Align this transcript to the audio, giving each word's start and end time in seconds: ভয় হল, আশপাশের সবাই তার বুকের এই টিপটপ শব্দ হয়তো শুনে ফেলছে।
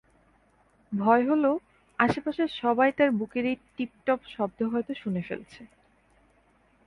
ভয় 0.91 1.23
হল, 1.29 1.45
আশপাশের 1.99 2.49
সবাই 2.61 2.89
তার 2.91 3.09
বুকের 3.11 3.45
এই 3.45 3.57
টিপটপ 3.77 4.19
শব্দ 4.27 4.59
হয়তো 4.63 4.93
শুনে 4.93 5.21
ফেলছে। 5.21 5.61